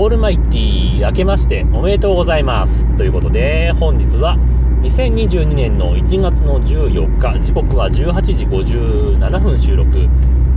[0.00, 2.86] オールマイティー明けましておめでとうございます。
[2.96, 4.38] ということで本日は
[4.80, 10.08] 2022年の1月の14日時刻は18時57分収録。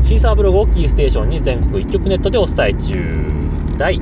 [0.02, 2.96] シーサーブログオッキーステーションに全国1局ネットでお伝え中
[3.78, 4.00] 第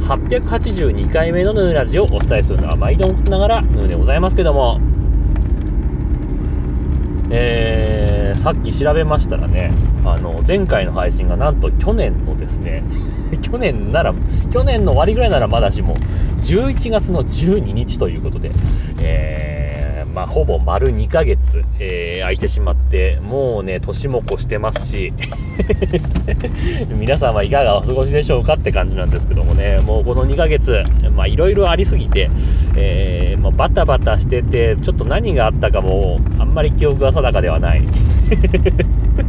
[0.00, 4.78] 882回目のヌーラジをお伝えするのは毎度のことながらヌーでございますけども。
[7.30, 9.72] えー、さっき調べましたらね
[10.04, 12.84] あの前回の配信がなんと去年のですね
[13.40, 14.14] 去年なら
[14.52, 15.96] 去年の終わりぐらいならまだしも
[16.42, 18.50] 11月の12日ということで、
[19.00, 25.12] えー、まあ、ほぼ丸2ヶ月、えー、空いてしまってもうね年も越してますし
[26.98, 30.82] 皆さんはいかがお過ごしでしょうかって感じなんですけどもねもうこの2ヶ月
[31.26, 32.30] いろいろありすぎて、
[32.76, 37.82] えー、まあ、バタバタしててちょっと何があったかもあんまり記憶が定かではない。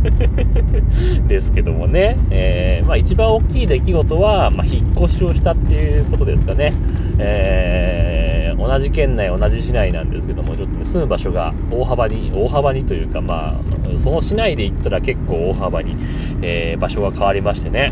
[1.27, 6.73] ですけどもね、えー、まあ、一番大きい出来事は、まあ、引っ越しをしたっていうことですかね、
[7.19, 15.95] えー、同じ県内、同じ市内なんですけども、ちょっと、ね、住む場所が大幅に、大幅にというか、まあ、その市内で言ったら結構大幅に、
[16.41, 17.91] えー、場所が変わりましてね、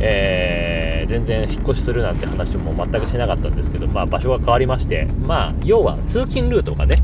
[0.00, 6.96] えー、全然引っ越しするなんて話も全くしなかったんですけど、まあ、場所が変わりまして、まあ、要は通勤ルートがね、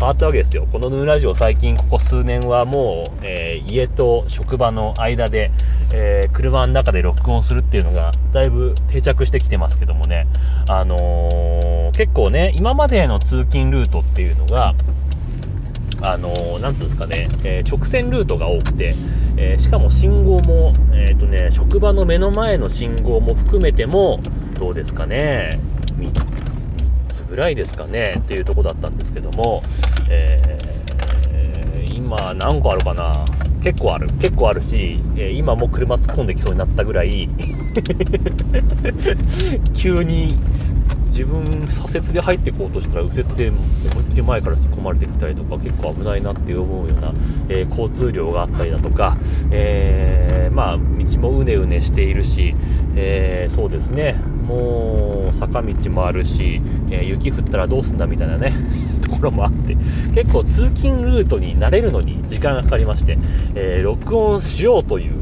[0.00, 0.66] 変わったわけですよ。
[0.72, 5.50] このヌーラジオ最近ここ数年はもう、えー、家と職場の間で、
[5.92, 10.26] え車の中で録音するっていうのがだいぶ定着してきてますけどもね、
[10.66, 14.74] あの結構ね、今までの通勤ルートっていうのが、
[16.00, 18.94] あのー、なんつうんですかね、えー、直線ルートが多くて、
[19.36, 24.20] えー、しかも信号も、えっ、とね、職場の目の前の信号も含めても、
[24.58, 25.60] どうですかね、
[25.98, 26.39] 3
[27.10, 29.62] つぐらいですかね、っていうとこだったんですけども、
[30.08, 30.70] えー
[31.92, 33.24] 今何個あるかな？
[33.62, 34.08] 結構ある。
[34.20, 37.28] 結構あるし、え今も車突っ込んできそうになったぐらい。
[39.74, 40.36] 急に
[41.10, 43.58] 自分左折で入っていこうとしたら右折で思
[44.00, 47.12] いっきり前から突っ込まれてきたりとか結構危ないなって思うような、
[47.48, 49.16] えー、交通量があったりだとか、
[49.50, 52.56] えー、まあ道もうねうねしているし、
[52.96, 54.16] えー、そうですね。
[54.50, 58.52] もう坂道もあるし、え雪降ったらどうすんだみたいなね
[59.02, 59.76] ところもあって
[60.14, 63.16] 結構通勤ルートに慣れるのに時間がかかりまして、
[63.54, 65.12] え録音しようという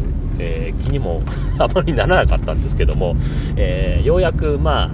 [0.41, 1.21] えー、気にも
[1.59, 3.17] あまりならなかったんですけども、
[3.56, 4.91] えー、ようやくまあ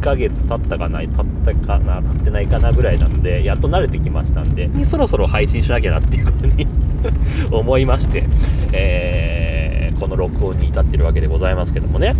[0.00, 1.08] ヶ月経ったかな、経っ
[1.44, 6.66] たかな、経ってないかなぐらいなんで、やっと慣れてきましたんで、そろそろ配信しなきゃなっていうことに
[7.50, 8.24] 思いまして、
[8.72, 12.14] えー、この録音に至ってるわけでございますけどもね。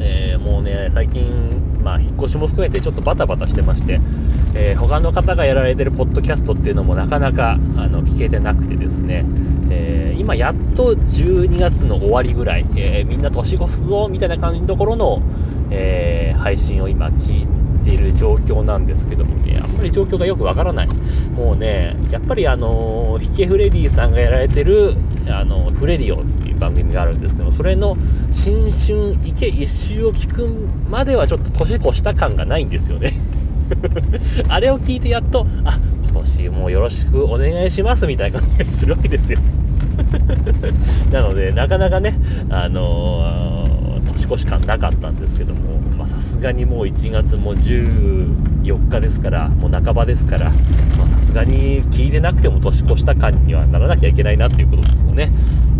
[0.00, 4.00] えー、もうね、最近、まあ、引っ越しも含めてちょっとバタバタしてまして、
[4.54, 9.24] えー、他の方がやられてるポッドキャストっていうのもなかなかあの聞けてなくてですね、
[9.70, 15.22] えー、今やっと12月の終わりぐらい、えみんな年越すぞみたいな感じのところの、
[15.70, 20.88] え、配信を今聞いている状況なんですけどもね、あんまり状況がよくわからない。
[21.34, 24.96] もうね、やっぱりあのヒケフレディさんがやられてる、
[25.28, 26.22] あのフレディオ
[26.60, 27.96] 番組があるんですけど、それの
[28.30, 30.46] 新春池一周を聞く
[30.88, 33.14] まではちょっと年越した感がないんですよね。
[34.48, 39.38] あれを聞いてやっと、あ、今年もよろしくお願いしますみたいな感じがするわけですよ。
[41.10, 42.18] なので、なかなかね、
[42.50, 43.50] あのー
[44.20, 50.56] 年越し感なかったんですけどもさすがにもう1月も14日ですからもう半ばですからさ
[51.22, 55.30] すがに聞いてなくても年越した感にはならなきゃいけないなっていうことですよね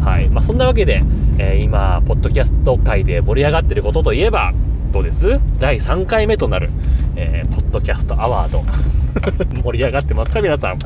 [0.00, 0.28] はい。
[0.28, 1.02] まあ、そんなわけで、
[1.38, 4.52] えー、今ポッドキャスト界で盛り上がっていることといえば
[4.92, 5.40] どうです？
[5.58, 6.70] 第3回目となる、
[7.16, 8.64] えー、ポッドキャストアワード。
[9.62, 10.40] 盛り上がってますか？
[10.40, 10.78] 皆さん、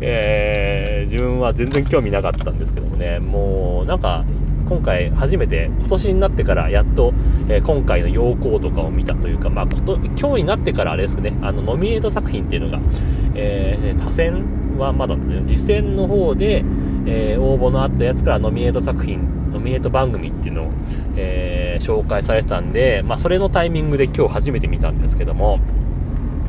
[0.00, 3.18] えー、自分は全然興味なかったんですけどもね。
[3.18, 4.24] もうなんか
[4.68, 7.12] 今回初めて今年になってからやっと、
[7.48, 11.34] えー、今回の要項とかを見たというか、まあこと、今日になってからあれですね。
[11.42, 12.80] あのノミネート作品っていうのが、
[13.34, 14.42] えー、他選
[14.78, 16.64] はまだ、ね、実践の方で、
[17.06, 20.70] えー、応募のあったやつからノミネート作品ノミネート番組っていうのを、
[21.16, 25.58] えー、紹介されてたんで、まあ、それのタイミングで今日初めて見たんですけども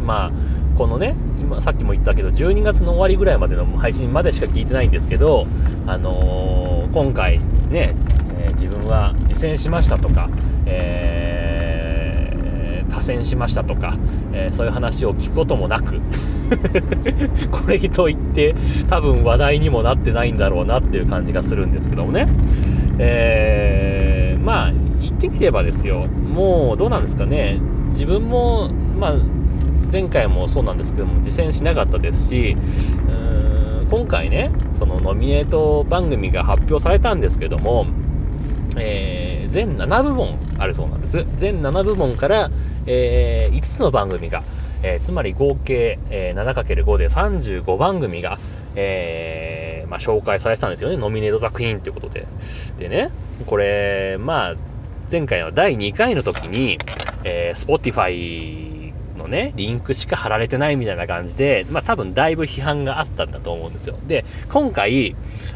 [0.04, 0.32] まあ
[0.78, 5.48] このね今さっきも言ったけど12月の終わりぐらいまでの配信までしか聞いてないんですけど
[5.88, 7.96] あのー、今回ね、
[8.40, 10.30] え、自分は実践しましたとか、
[10.66, 11.15] えー、
[12.90, 13.98] 多選しましたとか、
[14.34, 16.00] えー、そういう話を聞くこともなく
[17.52, 18.56] これといって
[18.88, 22.28] 多分話題にもなってないんだろうなっていう感じがするんですけどもね、
[23.00, 26.08] えー、まあ言ってみればですよ。
[26.08, 27.60] もうどうなんですかね。
[27.90, 29.16] 自分もまあ
[29.92, 32.58] 前回もそうなんですけども実践しなかったですし
[33.90, 37.86] 今回ねそのノミネート番組が発表されたんですけども、
[38.78, 41.26] えー、全7部門あるそうなんです。
[41.38, 42.52] 全7部門から、
[42.86, 44.44] えー、5つの番組が、
[44.84, 48.40] えー、つまり合計、えー、7×5 で35番組が、
[48.76, 50.98] えー、まあ、紹介されてたんですよね。
[50.98, 52.28] ノミネート作品ということで。
[52.78, 53.12] でね、
[53.46, 54.56] これ、まあ、
[55.12, 56.78] 前回の第2回の時に、
[57.24, 58.85] えー、Spotify
[59.16, 63.98] のね、リンクしか貼られてないみたいな感じで、まあ多分だいぶ批判があったんだと思うんですよ。
[64.08, 65.16] で、今回、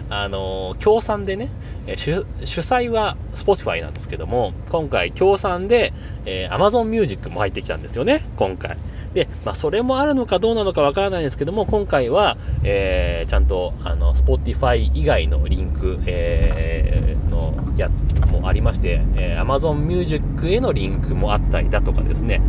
[0.09, 1.49] あの、協賛でね、
[1.95, 5.93] 主主催は Spotify なんですけども、今回協賛で、
[6.25, 8.77] えー、Amazon Music も入ってきたんですよね、今回。
[9.13, 22.41] で、まあ、それもあるのかどうなのかわからないんですけども、今回は、えー、ちゃんと、あの、Spotify 以外のリンク、えー、のやつもありまして、えー、Amazon Music へのリンクもあったりだとかですね、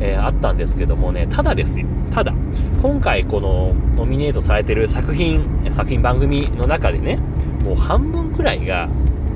[0.00, 2.32] えー、あったんですけどもね、ただですよ、ただ、
[2.80, 7.18] 今回このノミネートされてる作品、作品番組の中でね、
[7.62, 8.88] もう半分くらいが、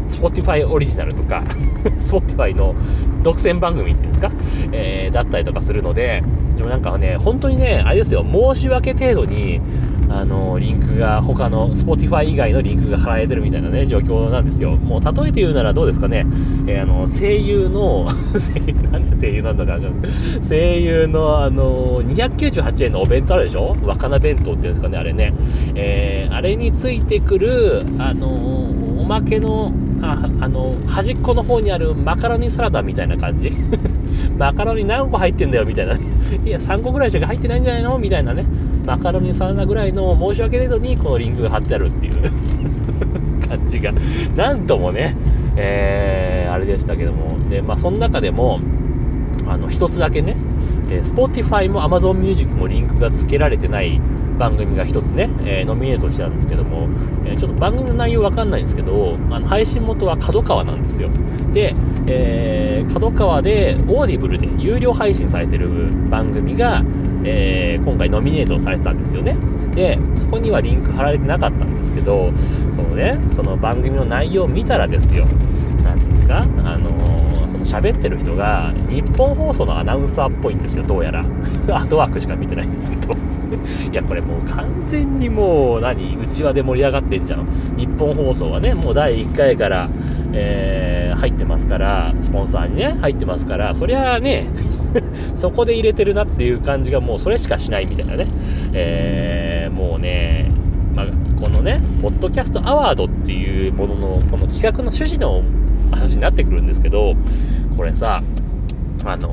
[0.09, 1.44] Spotify オリジナルとか
[1.99, 2.75] Spotify の
[3.23, 4.33] 独占番組っていうんですか、
[4.73, 6.23] えー、だったりとかするので、
[6.61, 8.23] でもなんかね、本当にね、あれですよ、
[8.55, 9.62] 申し訳程度に、
[10.11, 14.73] あの、リンクが、他の Spotify 以外のリンクが貼られてるみたいなね、状況なんですよ。
[14.77, 16.27] もう例えて言うならどうですかね、
[16.67, 20.12] えー、あの、声優の 声優、なんで声優なんだって話なんで
[20.43, 23.75] す声優の、あの、298円のお弁当あるでしょ？
[23.83, 25.33] 若菜弁当っていうんですかね、あれね。
[25.75, 28.29] えー、あれについてくる、あの、
[28.99, 29.73] おまけの、
[30.12, 33.53] あの、端っこの方にあるマカロニサラダみたいな感じ
[34.39, 35.95] マカロニ何個入ってんだよみたいな。
[35.97, 35.99] い
[36.51, 38.45] や、3個ぐらいしか入ってないんじゃないのみたいなね。
[38.87, 42.15] マカロニサラダぐらいの申し訳程度にこのリンクが貼ってあるっていう
[43.49, 43.93] 感じが、
[44.37, 45.17] なんともね、
[45.57, 47.37] えー、あれでしたけども。
[47.51, 48.61] で、まあ、その中でも、
[49.47, 50.37] あの、一つだけね、
[50.91, 54.01] えー、Spotify も Amazon Music もリンクが付けられてない
[54.40, 56.88] 番組が一つね、えー、ノミネートしたんですけども、
[57.26, 61.10] えー、ちょっと番組の内容わかんないんですけど、あの配信元は角川なんですよ。
[61.52, 61.75] で、
[62.06, 65.69] えー、角川で Audible で有料配信されてる
[66.08, 66.82] 番組が、
[67.22, 69.37] えー、今回ノミネートされてたんですよね。
[69.75, 72.32] で、そこにはリンク貼られてなかったんですけど、
[72.75, 75.26] そのね、その番組の内容を見たらですよ、
[75.84, 76.89] なんていうんですか、あのー、その
[77.65, 81.21] 喋ってる人が日本放送のアナウンサーっぽいんですよ、どうやら。
[81.69, 83.15] アートワークしか見てないんですけど。
[83.91, 87.47] いや、これもう完全にもう何、うちわで盛り上がってんじゃん。
[87.77, 89.89] 日本放送はね、もう第1回から、
[90.33, 94.47] えー、入ってますから、スポンサーにね、入ってますから、そりゃあね、
[95.35, 98.27] そこで入れてるなっていう感じがもうそれしかしないみたいなね。
[98.73, 100.51] えー、もうね、
[100.95, 101.07] まあ、
[101.41, 105.43] このね、ポッドキャストアワードっていうものの、この企画の趣旨の
[105.90, 107.14] 話になってくるんですけど、
[107.76, 108.22] これさ、
[109.04, 109.31] あの、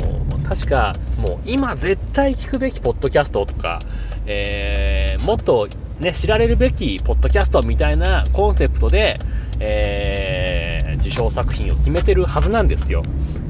[0.47, 3.79] 確か、もう今絶対聞くべきポッドキャストとか、
[4.25, 5.67] えー、もっと
[5.99, 9.19] ね、知られるべきポッドキャストみたいなコンセプトで、
[9.59, 13.03] えー、受賞作品を決めてるはずなんですよ。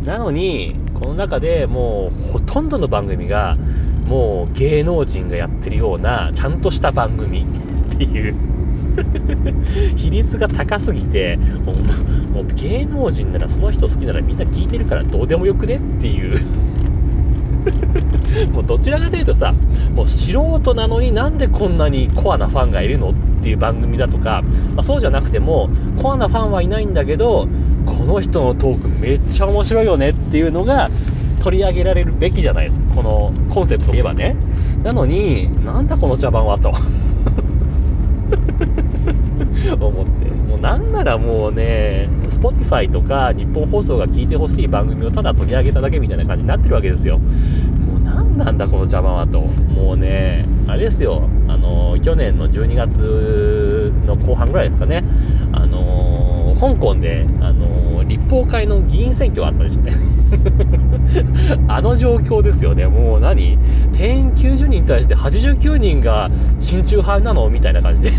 [0.06, 3.57] なのに、この中でもうほとんどの番組が、
[4.07, 7.45] もう芸能人がやってるような、ちゃんとした番組
[7.94, 8.36] っていう
[9.96, 11.38] 比率が高すぎて
[12.34, 16.40] もう芸能人ならその人好きならみんな聞いてるからどうでもよくねっていう。
[18.54, 19.54] もうどちらかというとさ
[19.94, 23.14] もう素人なのになんでこんなにコアなファンがいるのっ
[23.44, 24.42] ていう番組だとか、
[24.74, 25.70] まあ、そうじゃなくても
[26.02, 27.48] コアなファンはいないんだけど
[27.86, 30.90] この人のトークめっちゃ面白いよねっていうのが
[31.44, 32.95] 取り上げられるべきじゃないですか。
[32.95, 34.36] このコンセプトを言えばね。
[34.83, 36.74] なのになんだこの茶番はと。
[39.80, 40.26] 思って。
[40.47, 47.18] もうなんならもうね、Spotify とか日本放送が聞いてほしい番組をただ取り上げただけみたいな感じになってるわけですよ。
[47.18, 49.42] もうなんなんだこの邪魔はと。
[49.42, 55.04] もうね、あれですよ、あの、去年の12月の後半ぐらいですかね、
[55.52, 57.67] あの、香港で、あの、
[58.07, 59.94] 立法会の議員選挙があったでしょうね。
[61.68, 62.87] あの状況ですよね。
[62.87, 63.57] もう何？
[63.94, 67.49] 定員90人に対して89人が親中派なの？
[67.49, 68.11] みたいな感じで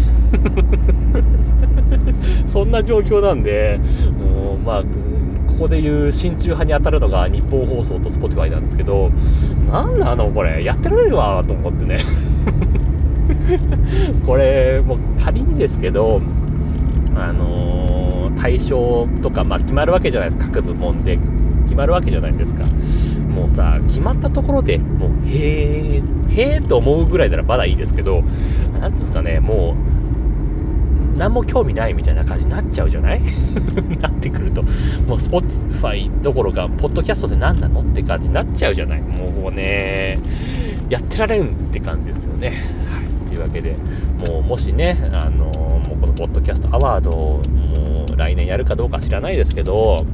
[2.47, 3.80] そんな状況なんで、
[4.18, 4.87] もうまあ、こ
[5.61, 9.11] こでいう親中派に当たるのが日本放送と Spotify なんですけど、
[9.71, 11.99] なんなのこれ、やってられるわと思ってね。
[14.26, 16.21] これ、もう仮にですけど、
[17.14, 17.88] あのー、
[18.40, 21.18] 対象とか、まあ、決まるわけじゃないですか、各部門で
[21.64, 22.64] 決まるわけじゃないですか。
[23.35, 28.23] もうさ、決まったところでもう、へえ、へえと思うぐらいならまだいいですけど、
[28.80, 33.21] なんですかね、もう、何も興味ないみたいな感じになっちゃうじゃない？
[34.00, 34.68] なってくると、も
[35.16, 39.00] う Spotify どころか、ポッドキャストって何なのって感じになっちゃうじゃない？
[39.00, 40.18] もうね、
[40.88, 42.49] やってられんって感じですよね。
[42.49, 43.28] はい。
[43.28, 43.76] というわけで、
[44.26, 47.40] もうもしね、あのもうこのポッドキャストアワード、も
[48.19, 50.05] 来年やるかどうか知らないですけど、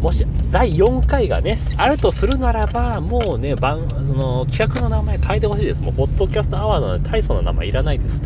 [0.00, 5.82] もし第4回がね、あるとするならば、もうね、番その企画の名前変えてほしいです。
[5.82, 8.22] もう、ポッドキャストアワードの大層な名前いらないです。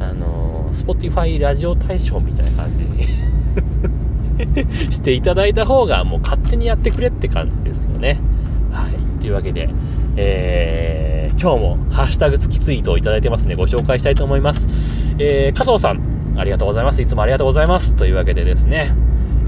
[0.00, 3.06] あの、Spotify ラジオ大賞みたいな感じに
[4.90, 8.18] していただいた方が、もう勝手にやってくれって感じですよね。
[8.72, 9.20] はい。
[9.20, 9.68] というわけで、
[10.16, 13.54] えー、今日もハッシュタグ付きツイートをいただいてますね。
[13.54, 14.66] ご紹介したいと思います。
[15.18, 16.00] えー、加藤さん、
[16.40, 17.02] ありがとうございます。
[17.02, 17.94] いつもありがとうございます。
[17.94, 18.94] というわけでですね、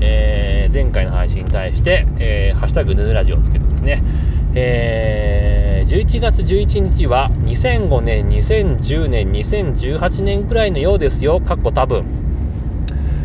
[0.03, 4.03] えー、前回の配信に対して、えー、ハッシュタグヌヌラジオをつけてですね、
[4.55, 12.05] えー、11月11日は2005年、2010年、2018年くらいのようですよ、かっこ多分。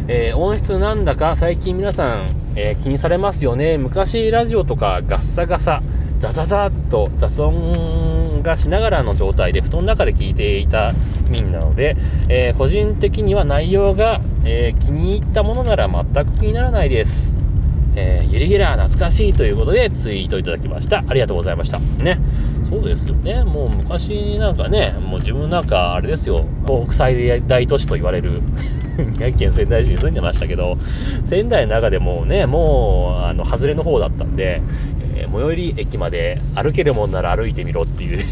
[0.08, 3.78] えー、音質なんだか最近皆さん、えー、気にされますよね。
[3.78, 5.84] 昔ラジオとかガッサガサ、
[6.20, 8.17] ザザザっと雑音
[8.48, 10.94] がしながらの状態で布団の中で聞いていた
[11.30, 11.96] 民なので、
[12.30, 17.38] えー、個人的には内容が、えー、気に入ったものなら全く気にならないです。
[17.96, 21.04] えー、ゆりぎら懐かしいということでツイートいただきました。
[21.08, 21.80] ありがとうございました。
[21.80, 22.20] ね。
[22.70, 23.44] そうですよね。
[23.44, 28.42] もう昔なんかね、もう自分なんかあれですよ、東北最大都市と言われる
[28.98, 30.78] 宮城 県仙台市に住んでましたけど、
[31.26, 34.62] 仙台の中でもね、もう、あの、外れの方だったんで、
[35.16, 38.26] えー、最寄り駅まで歩けるもんなら歩いてみろっていう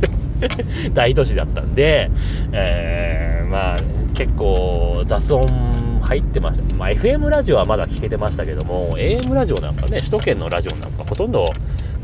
[0.92, 2.10] 大都市だったんで、
[2.52, 3.78] えー、まあ、
[4.14, 6.74] 結構雑音入ってました。
[6.76, 11.50] まあ、FM ラジオはまだ聞けてましたけども、AM ラジオなんかね、首都圏のラジオなんかほとんど、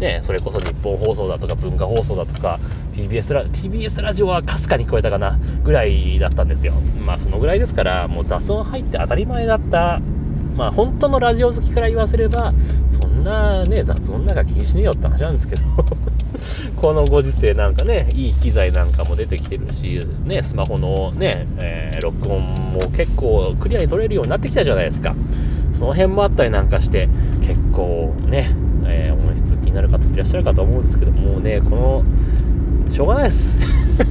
[0.00, 2.58] ね、それこそ日本放送だとか文化放送だとか
[2.94, 6.72] TBS ラ TBS ラジオはかすかに聞こえたかなぐらいだったんですよ。
[7.04, 10.00] まあそのぐらいですから、もう雑音入って当たり前だった
[10.56, 12.52] まあ本当のラジオ好きから言わせれば、
[12.88, 15.62] そんなね、雑音なんか気にしねえよって話なんですけど
[16.76, 22.40] このご時世なんかね、いい機材なんかも出てきてるし、ね、スマホのね、えー、録音
[22.72, 25.14] も結構クリアに撮れるようになってきたじゃないですか。
[25.72, 27.08] その辺もあったりなんかして、
[27.40, 28.50] 結構ね、
[28.84, 29.19] えー、
[29.70, 32.04] になる方いらっしゃるかと思うんですけど、もうね、この、
[32.90, 33.58] しょうがないです。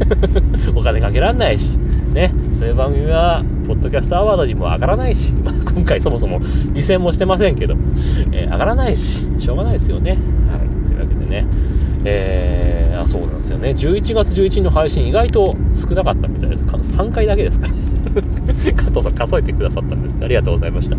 [0.75, 1.77] お金かけらんないし、
[2.13, 7.75] ね、そういう番組は、ポッドキャストアワードにも上がらないし、 まあ、今回そもそも犠牲もしてませんけど、
[8.31, 10.11] えー、上がらないし、しょうがないですよね。
[10.11, 11.45] はい、というわけでね、
[12.05, 13.69] えー、あ、そうなんですよね。
[13.71, 16.65] 11月11日の配信意外と少なかったみたいです。
[16.65, 17.67] 3回だけですか。
[18.75, 20.97] 加藤さん数えてくださったんです、ね、ありがとうございました。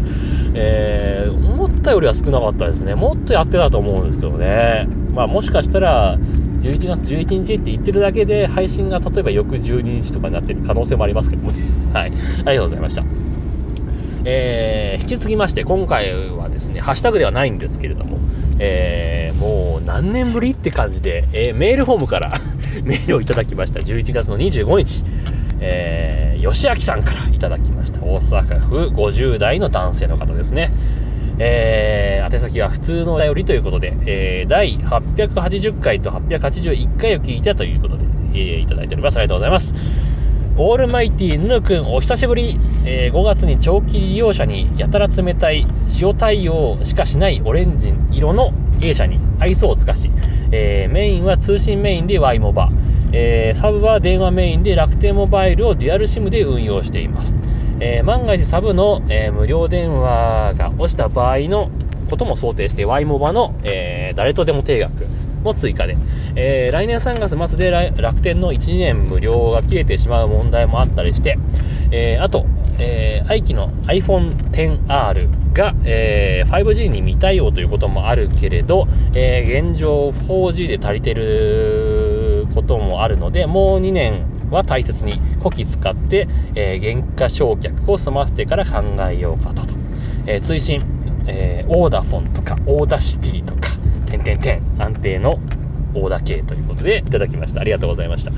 [0.55, 2.95] えー、思ったよりは少なかったですね。
[2.95, 4.89] もっとやってたと思うんですけどね。
[5.15, 6.19] まあもしかしたら、
[6.61, 11.59] 11月11日って言ってるだけで配信が例えば翌12日とかになってる可能性もありますけどもね。
[11.93, 12.13] はい。
[12.39, 13.05] ありがとうございました。
[14.25, 18.19] えー、引き継ぎまして、今回はですね、ハッシュタグではないんですけれども、
[18.59, 22.41] えー、もう何年ぶりって感じで、えー、メールフォームから
[22.85, 23.81] メールをいただきました。
[23.81, 25.05] 11月の25日、
[25.61, 28.01] えー、吉明さんからいただきました。
[28.01, 30.73] 大阪府50代の男性の方ですね。
[31.39, 39.17] えー、宛先は普通のお便りということで、えー、第880回と881回を聞いたということで、えー、いただいております。
[39.17, 39.75] ありがとうございます。
[40.57, 45.67] オールマイティヌヌ君お久しぶり、えー、5月に長期利用者にやたら冷たい
[45.99, 48.53] 塩対応しかしないオレンジ色の
[48.83, 50.11] A 社に愛想を尽かし、
[50.53, 52.71] えー、メインは通信メインで Y モバ、
[53.13, 57.37] えー、サブは電話メインで楽天モバイルをデュアル SIM で運用しています、
[57.81, 61.71] え万が一サブの、え無料電話が落ちた場合の
[62.09, 65.07] ことも想定して Y モバの、え誰とでも定額
[65.43, 65.97] も追加で、
[66.37, 71.39] えー、来年3月末で楽天の1年無料が切れてしまう問題もあったりして、
[71.91, 72.47] えー、あと、
[72.79, 81.80] えー、愛機の iPhone XR が、えー、5G に未対応ということもあるけれど、えー、現状 4G で足りてる
[82.55, 89.63] こともあるので、もう2年は大切に古希使って、えー、原価償却を済ませてから考えようかと。
[90.27, 90.83] えー、推進、
[91.27, 93.71] えー、オーダフォンとか、オーダーシティとか、
[94.07, 95.39] 点点点安定の
[95.95, 97.61] 大田系ということでいただきました。
[97.61, 98.33] ありがとうございました。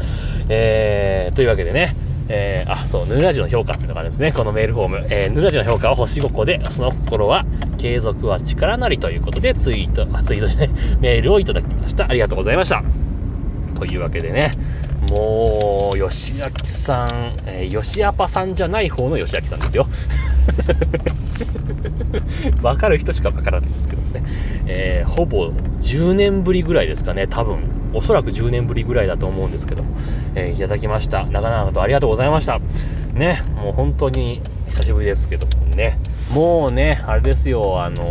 [0.48, 1.94] えー、というわけでね、
[2.28, 4.32] えー、あ、そう、ヌルラジオの評価っていうのがあるんですね。
[4.32, 5.06] このメールフォーム。
[5.10, 7.44] えー、ヌルラジオの評価は星5個で、その心は
[7.78, 12.08] 継続は力なりということで、ツイート、あ、ツイートじゃない、メールをいただきました。
[12.08, 12.82] ありがとうございました。
[13.72, 14.52] というわけでね、
[15.10, 19.86] もう、吉明さん、えー、吉アパさんじゃない方の吉明さんですよ。
[22.62, 24.24] わかる人しかわからないんですけどね、
[24.66, 25.48] えー、ほぼ
[25.80, 27.58] 10年ぶりぐらいですかね、多分。
[27.94, 29.90] おそらく10年ぶりぐらいだと思うんですけども、
[30.34, 31.26] えー、いただきました。
[31.26, 32.60] 長々とありがとうございました。
[33.12, 35.98] ね、もう本当に久しぶりですけどもね、
[36.30, 38.02] もうね、あれですよ、あの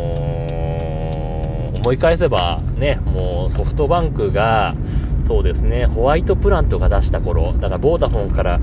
[1.74, 4.76] ー、思い返せばね、もうソフトバンクが、
[5.24, 8.60] そうですね、ホワイトプラントが出した頃、だからボーダフォンから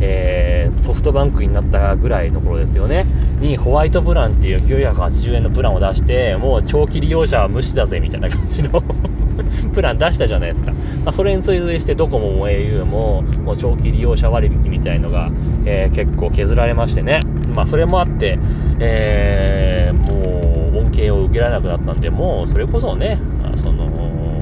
[0.00, 3.06] えー、ソフトバンクになったぐらいの頃ですよね。
[3.40, 8.82] にホワイトプランっていう980円のプランを出してもう長期利用者は無視だぜみたいな感じの
[9.72, 15.30] プラン出したじゃないですか、まあ、それに追随してドコモも au ももう長期利用者割引みたいのが、
[15.64, 17.20] えー、結構削られましてね、
[17.54, 18.38] まあ、それもあって、
[18.78, 23.18] えー、もう恩恵を受けられなくなったんでもうそれこそね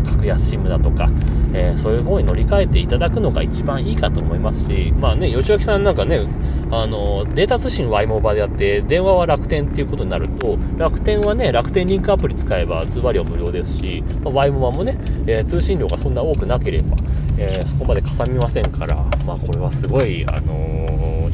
[0.08, 1.10] 格安 SIM だとか、
[1.52, 6.26] えー、そういう方に乗り換えていただくのが一番いいかと思いますし、まあね、吉脇さんなんかね、
[6.70, 16.96] あのデータ通信 Y モバでやって、電話は楽天っていうことになると、楽天はね、楽天リンクアプリ使えば通話料無料ですし、まあ、Y モバもね、えー、通信料がそんな多くなければ、
[17.38, 18.96] えー、そこまでかさみませんから、
[19.26, 20.87] まあ、これはすごい、あの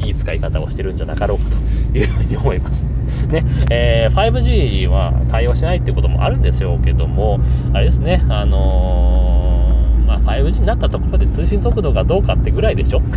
[0.05, 2.87] いい使い方をしてるんじゃなかろうかというふうに思います。
[3.29, 7.39] ね、えー、5G は対応しないってこともあるんでしょうけども、
[7.73, 13.01] あれですね、あのー、まあ、5G になったところで通信速度がどうかってぐらいでしょ。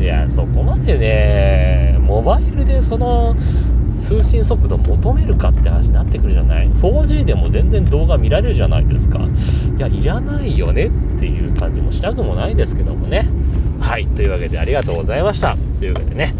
[0.00, 3.36] いや、そこまでね、モバイルでその、
[4.00, 6.68] 通信速度求めるかって話になってくるじゃない。
[6.68, 9.20] 4G でも全然動画見られるじゃないですか。
[9.76, 13.28] いやいらないよねっていう感じもしなくもないですけどもね。
[13.80, 15.56] はいというわけでありがとうございました。
[15.78, 16.34] というわけでね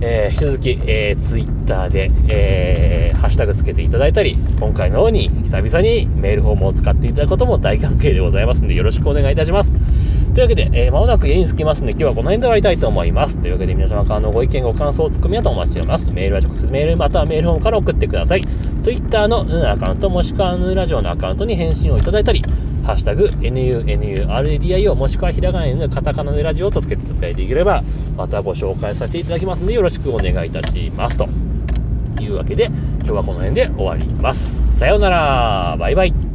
[0.00, 9.72] えー、引き続き、えー、ツイッターで、えー、ハッシュタグつけていただいたり、今回のように久々にメールフォームを使っていただくことも大歓迎でございますので、よろしくお願いいたします。
[10.34, 13.38] というわけで、えー、間もなく家に着きますので、今日はこの辺で終わりたいと思います。
[13.38, 16.10] というわけで、皆様からのご意見、ご感想、ツッコミなどお待ちしております。
[16.10, 18.42] メールは直接メール、またはメールフォームから送ってください。
[18.80, 22.42] ツイッターの、うん、アカウント、もしくは、ヌラジオのアカウントに返信をいただいたり、
[22.82, 27.84] ハッシュタグ、NUNURADIO もしくはひらがなのカタカナでラジオとつけていただいていければ、
[28.16, 31.16] またご紹介させていただきますので、よろしくお願いいたします。
[31.16, 31.28] と
[32.20, 34.78] いうわけで、今日はこの辺で終わります。
[34.80, 36.33] さようなら、バイバイ。